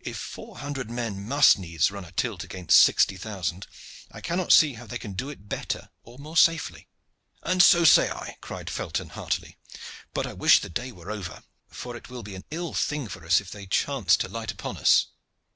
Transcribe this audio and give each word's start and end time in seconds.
"If 0.00 0.16
four 0.18 0.58
hundred 0.58 0.90
men 0.90 1.24
must 1.28 1.56
needs 1.56 1.92
run 1.92 2.04
a 2.04 2.10
tilt 2.10 2.42
against 2.42 2.80
sixty 2.80 3.16
thousand, 3.16 3.68
I 4.10 4.20
cannot 4.20 4.52
see 4.52 4.72
how 4.74 4.86
they 4.88 4.98
can 4.98 5.12
do 5.12 5.28
it 5.30 5.48
better 5.48 5.90
or 6.02 6.18
more 6.18 6.36
safely." 6.36 6.88
"And 7.44 7.62
so 7.62 7.84
say 7.84 8.10
I," 8.10 8.38
cried 8.40 8.70
Felton, 8.70 9.10
heartily. 9.10 9.56
"But 10.12 10.26
I 10.26 10.32
wish 10.32 10.58
the 10.58 10.68
day 10.68 10.90
were 10.90 11.12
over, 11.12 11.44
for 11.68 11.94
it 11.94 12.10
will 12.10 12.24
be 12.24 12.34
an 12.34 12.42
ill 12.50 12.74
thing 12.74 13.06
for 13.06 13.24
us 13.24 13.40
if 13.40 13.52
they 13.52 13.66
chance 13.66 14.16
to 14.16 14.28
light 14.28 14.50
upon 14.50 14.78
us." 14.78 15.06